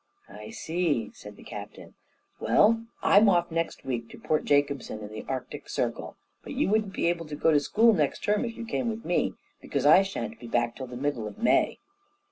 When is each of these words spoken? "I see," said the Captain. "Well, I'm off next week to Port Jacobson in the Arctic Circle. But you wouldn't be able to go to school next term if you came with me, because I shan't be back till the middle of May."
"I 0.29 0.49
see," 0.49 1.11
said 1.13 1.35
the 1.35 1.43
Captain. 1.43 1.93
"Well, 2.39 2.87
I'm 3.03 3.29
off 3.29 3.51
next 3.51 3.85
week 3.85 4.09
to 4.09 4.17
Port 4.17 4.45
Jacobson 4.45 5.01
in 5.01 5.09
the 5.11 5.23
Arctic 5.29 5.69
Circle. 5.69 6.17
But 6.41 6.53
you 6.53 6.69
wouldn't 6.69 6.93
be 6.93 7.05
able 7.05 7.27
to 7.27 7.35
go 7.35 7.51
to 7.51 7.59
school 7.59 7.93
next 7.93 8.23
term 8.23 8.43
if 8.43 8.57
you 8.57 8.65
came 8.65 8.89
with 8.89 9.05
me, 9.05 9.35
because 9.61 9.85
I 9.85 10.01
shan't 10.01 10.39
be 10.39 10.47
back 10.47 10.75
till 10.75 10.87
the 10.87 10.97
middle 10.97 11.27
of 11.27 11.37
May." 11.37 11.77